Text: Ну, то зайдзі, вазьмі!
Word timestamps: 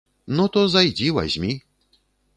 Ну, 0.37 0.45
то 0.55 0.63
зайдзі, 0.75 1.13
вазьмі! 1.19 1.53